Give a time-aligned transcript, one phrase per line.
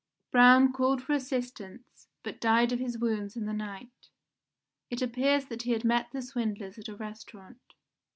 [0.31, 4.09] Braun called for assistance, but died of his wounds in the night.
[4.89, 7.61] It appears that he had met the swindlers at a restaurant."